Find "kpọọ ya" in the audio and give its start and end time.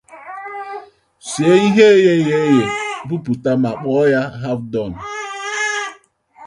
3.79-4.21